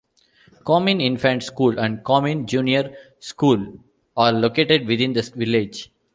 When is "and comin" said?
1.77-2.47